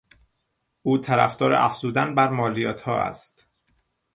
او 0.81 0.97
طرفدار 0.97 1.53
افزودن 1.53 2.15
بر 2.15 2.29
مالیاتها 2.29 3.01
است. 3.01 3.47